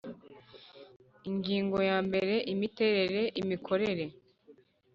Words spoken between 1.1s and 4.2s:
Ingingo ya mbere Imiterere imikorere